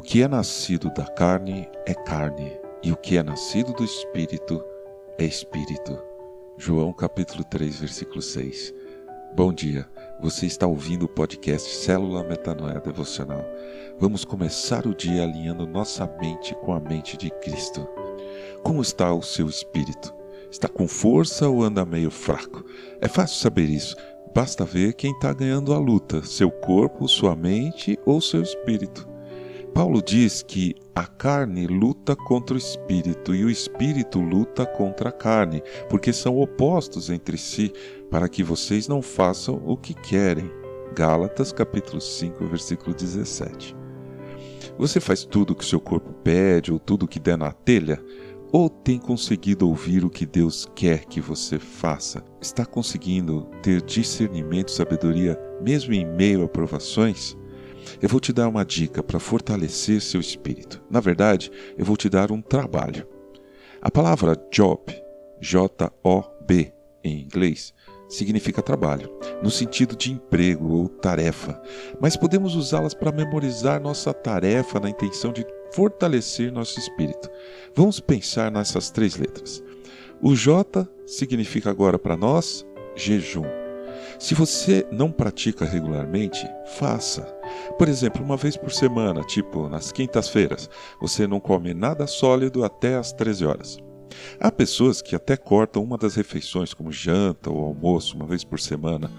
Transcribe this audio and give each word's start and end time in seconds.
O 0.00 0.02
que 0.02 0.22
é 0.22 0.26
nascido 0.26 0.90
da 0.94 1.04
carne 1.04 1.68
é 1.84 1.92
carne, 1.92 2.58
e 2.82 2.90
o 2.90 2.96
que 2.96 3.18
é 3.18 3.22
nascido 3.22 3.74
do 3.74 3.84
espírito 3.84 4.64
é 5.18 5.26
espírito. 5.26 6.02
João 6.56 6.90
capítulo 6.90 7.44
3, 7.44 7.80
versículo 7.80 8.22
6. 8.22 8.72
Bom 9.36 9.52
dia. 9.52 9.86
Você 10.22 10.46
está 10.46 10.66
ouvindo 10.66 11.04
o 11.04 11.08
podcast 11.08 11.68
Célula 11.84 12.24
Metanoia 12.24 12.80
Devocional. 12.80 13.44
Vamos 13.98 14.24
começar 14.24 14.86
o 14.86 14.94
dia 14.94 15.22
alinhando 15.22 15.66
nossa 15.66 16.10
mente 16.18 16.54
com 16.64 16.72
a 16.72 16.80
mente 16.80 17.18
de 17.18 17.28
Cristo. 17.42 17.86
Como 18.62 18.80
está 18.80 19.12
o 19.12 19.20
seu 19.20 19.50
espírito? 19.50 20.14
Está 20.50 20.66
com 20.66 20.88
força 20.88 21.46
ou 21.46 21.62
anda 21.62 21.84
meio 21.84 22.10
fraco? 22.10 22.64
É 23.02 23.06
fácil 23.06 23.36
saber 23.36 23.68
isso. 23.68 23.94
Basta 24.34 24.64
ver 24.64 24.94
quem 24.94 25.12
está 25.12 25.30
ganhando 25.34 25.74
a 25.74 25.78
luta: 25.78 26.22
seu 26.24 26.50
corpo, 26.50 27.06
sua 27.06 27.36
mente 27.36 27.98
ou 28.06 28.18
seu 28.18 28.40
espírito. 28.40 29.09
Paulo 29.74 30.02
diz 30.02 30.42
que 30.42 30.74
a 30.94 31.06
carne 31.06 31.66
luta 31.66 32.16
contra 32.16 32.54
o 32.54 32.58
espírito 32.58 33.34
e 33.34 33.44
o 33.44 33.50
espírito 33.50 34.20
luta 34.20 34.66
contra 34.66 35.10
a 35.10 35.12
carne, 35.12 35.62
porque 35.88 36.12
são 36.12 36.38
opostos 36.38 37.08
entre 37.08 37.38
si, 37.38 37.72
para 38.10 38.28
que 38.28 38.42
vocês 38.42 38.88
não 38.88 39.00
façam 39.00 39.62
o 39.64 39.76
que 39.76 39.94
querem. 39.94 40.50
Gálatas 40.94 41.52
capítulo 41.52 42.00
5, 42.00 42.44
versículo 42.46 42.94
17. 42.94 43.76
Você 44.76 44.98
faz 44.98 45.24
tudo 45.24 45.52
o 45.52 45.56
que 45.56 45.64
seu 45.64 45.80
corpo 45.80 46.12
pede 46.24 46.72
ou 46.72 46.78
tudo 46.78 47.04
o 47.04 47.08
que 47.08 47.20
der 47.20 47.38
na 47.38 47.52
telha? 47.52 48.02
Ou 48.52 48.68
tem 48.68 48.98
conseguido 48.98 49.68
ouvir 49.68 50.04
o 50.04 50.10
que 50.10 50.26
Deus 50.26 50.66
quer 50.74 51.04
que 51.04 51.20
você 51.20 51.58
faça? 51.58 52.24
Está 52.40 52.66
conseguindo 52.66 53.46
ter 53.62 53.80
discernimento 53.80 54.68
e 54.68 54.72
sabedoria 54.72 55.38
mesmo 55.62 55.94
em 55.94 56.04
meio 56.04 56.42
a 56.42 56.48
provações? 56.48 57.36
Eu 58.00 58.08
vou 58.08 58.20
te 58.20 58.32
dar 58.32 58.48
uma 58.48 58.64
dica 58.64 59.02
para 59.02 59.18
fortalecer 59.18 60.00
seu 60.00 60.20
espírito. 60.20 60.82
Na 60.90 61.00
verdade, 61.00 61.50
eu 61.76 61.84
vou 61.84 61.96
te 61.96 62.08
dar 62.08 62.30
um 62.30 62.40
trabalho. 62.42 63.06
A 63.80 63.90
palavra 63.90 64.36
job, 64.50 64.80
J-O-B 65.40 66.72
em 67.02 67.20
inglês, 67.20 67.72
significa 68.10 68.60
trabalho, 68.60 69.10
no 69.42 69.50
sentido 69.50 69.96
de 69.96 70.12
emprego 70.12 70.72
ou 70.72 70.88
tarefa, 70.88 71.60
mas 72.00 72.16
podemos 72.16 72.56
usá-las 72.56 72.92
para 72.92 73.12
memorizar 73.12 73.80
nossa 73.80 74.12
tarefa 74.12 74.80
na 74.80 74.90
intenção 74.90 75.32
de 75.32 75.46
fortalecer 75.72 76.52
nosso 76.52 76.78
espírito. 76.78 77.30
Vamos 77.74 78.00
pensar 78.00 78.50
nessas 78.50 78.90
três 78.90 79.16
letras. 79.16 79.62
O 80.20 80.34
J 80.34 80.86
significa 81.06 81.70
agora 81.70 81.98
para 81.98 82.16
nós 82.16 82.66
jejum. 82.96 83.59
Se 84.20 84.34
você 84.34 84.86
não 84.92 85.10
pratica 85.10 85.64
regularmente, 85.64 86.46
faça. 86.76 87.22
Por 87.78 87.88
exemplo, 87.88 88.22
uma 88.22 88.36
vez 88.36 88.54
por 88.54 88.70
semana, 88.70 89.24
tipo 89.24 89.66
nas 89.66 89.90
quintas-feiras, 89.90 90.68
você 91.00 91.26
não 91.26 91.40
come 91.40 91.72
nada 91.72 92.06
sólido 92.06 92.62
até 92.62 92.96
às 92.96 93.14
13 93.14 93.46
horas. 93.46 93.78
Há 94.38 94.52
pessoas 94.52 95.00
que 95.00 95.16
até 95.16 95.38
cortam 95.38 95.82
uma 95.82 95.96
das 95.96 96.16
refeições, 96.16 96.74
como 96.74 96.92
janta 96.92 97.48
ou 97.48 97.64
almoço, 97.64 98.14
uma 98.14 98.26
vez 98.26 98.44
por 98.44 98.60
semana. 98.60 99.10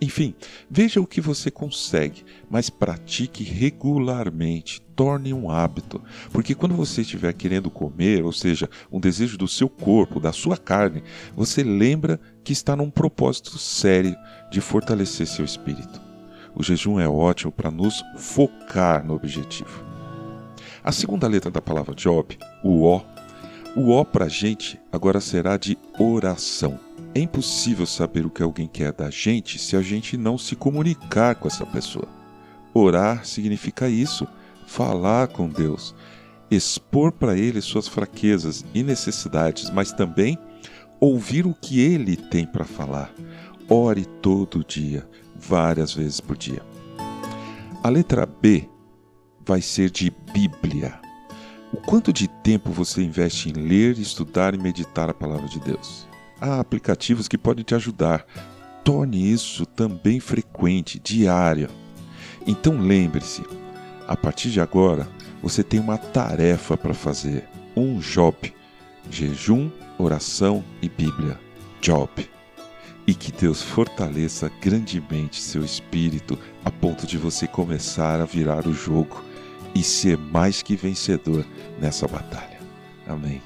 Enfim, 0.00 0.34
veja 0.70 1.00
o 1.00 1.06
que 1.06 1.20
você 1.20 1.50
consegue, 1.50 2.24
mas 2.48 2.70
pratique 2.70 3.42
regularmente, 3.42 4.80
torne 4.94 5.34
um 5.34 5.50
hábito, 5.50 6.00
porque 6.32 6.54
quando 6.54 6.76
você 6.76 7.00
estiver 7.02 7.32
querendo 7.32 7.68
comer, 7.68 8.24
ou 8.24 8.32
seja, 8.32 8.70
um 8.92 9.00
desejo 9.00 9.36
do 9.36 9.48
seu 9.48 9.68
corpo, 9.68 10.20
da 10.20 10.32
sua 10.32 10.56
carne, 10.56 11.02
você 11.34 11.64
lembra 11.64 12.20
que 12.44 12.52
está 12.52 12.76
num 12.76 12.90
propósito 12.90 13.58
sério 13.58 14.16
de 14.52 14.60
fortalecer 14.60 15.26
seu 15.26 15.44
espírito. 15.44 16.00
O 16.54 16.62
jejum 16.62 17.00
é 17.00 17.08
ótimo 17.08 17.50
para 17.50 17.70
nos 17.70 18.02
focar 18.16 19.04
no 19.04 19.14
objetivo. 19.14 19.84
A 20.82 20.92
segunda 20.92 21.26
letra 21.26 21.50
da 21.50 21.60
palavra 21.60 21.94
Job, 21.94 22.38
o 22.62 22.84
O, 22.84 23.02
o 23.76 23.90
O 23.90 24.04
para 24.04 24.26
a 24.26 24.28
gente 24.28 24.80
agora 24.92 25.20
será 25.20 25.56
de 25.56 25.76
oração. 25.98 26.87
É 27.14 27.20
impossível 27.20 27.86
saber 27.86 28.26
o 28.26 28.30
que 28.30 28.42
alguém 28.42 28.68
quer 28.68 28.92
da 28.92 29.10
gente 29.10 29.58
se 29.58 29.76
a 29.76 29.82
gente 29.82 30.16
não 30.16 30.36
se 30.36 30.54
comunicar 30.54 31.34
com 31.34 31.48
essa 31.48 31.64
pessoa. 31.66 32.08
Orar 32.74 33.24
significa 33.24 33.88
isso, 33.88 34.26
falar 34.66 35.28
com 35.28 35.48
Deus, 35.48 35.94
expor 36.50 37.12
para 37.12 37.36
Ele 37.36 37.60
suas 37.60 37.88
fraquezas 37.88 38.64
e 38.74 38.82
necessidades, 38.82 39.70
mas 39.70 39.92
também 39.92 40.38
ouvir 41.00 41.46
o 41.46 41.54
que 41.54 41.80
Ele 41.80 42.16
tem 42.16 42.46
para 42.46 42.64
falar. 42.64 43.12
Ore 43.68 44.04
todo 44.04 44.64
dia, 44.64 45.08
várias 45.34 45.92
vezes 45.92 46.20
por 46.20 46.36
dia. 46.36 46.62
A 47.82 47.88
letra 47.88 48.26
B 48.26 48.68
vai 49.44 49.62
ser 49.62 49.90
de 49.90 50.12
Bíblia. 50.32 51.00
O 51.72 51.76
quanto 51.78 52.12
de 52.12 52.28
tempo 52.28 52.70
você 52.70 53.02
investe 53.02 53.50
em 53.50 53.52
ler, 53.52 53.98
estudar 53.98 54.54
e 54.54 54.58
meditar 54.58 55.10
a 55.10 55.14
palavra 55.14 55.46
de 55.48 55.60
Deus? 55.60 56.08
Há 56.40 56.60
aplicativos 56.60 57.28
que 57.28 57.38
podem 57.38 57.64
te 57.64 57.74
ajudar. 57.74 58.24
Torne 58.84 59.32
isso 59.32 59.66
também 59.66 60.20
frequente, 60.20 60.98
diário. 60.98 61.68
Então 62.46 62.80
lembre-se, 62.80 63.42
a 64.06 64.16
partir 64.16 64.50
de 64.50 64.60
agora, 64.60 65.08
você 65.42 65.62
tem 65.62 65.78
uma 65.78 65.98
tarefa 65.98 66.76
para 66.76 66.94
fazer, 66.94 67.46
um 67.76 67.98
job: 67.98 68.54
jejum, 69.10 69.70
oração 69.98 70.64
e 70.80 70.88
Bíblia. 70.88 71.38
Job. 71.80 72.10
E 73.06 73.14
que 73.14 73.32
Deus 73.32 73.62
fortaleça 73.62 74.50
grandemente 74.60 75.40
seu 75.40 75.64
espírito 75.64 76.38
a 76.64 76.70
ponto 76.70 77.06
de 77.06 77.16
você 77.16 77.46
começar 77.46 78.20
a 78.20 78.24
virar 78.24 78.66
o 78.66 78.74
jogo 78.74 79.24
e 79.74 79.82
ser 79.82 80.18
mais 80.18 80.62
que 80.62 80.76
vencedor 80.76 81.44
nessa 81.80 82.06
batalha. 82.06 82.58
Amém. 83.06 83.40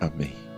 Amém. 0.00 0.51